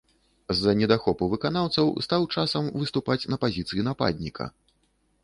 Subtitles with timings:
[0.59, 4.49] З-за недахопу выканаўцаў стаў часам выступаць на пазіцыі нападніка.